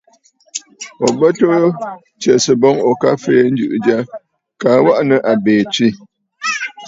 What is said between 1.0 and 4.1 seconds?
Ò bə tuu tsɛ̀sə̀ boŋ ò ka fèe njɨ̀ʼɨ̀ jya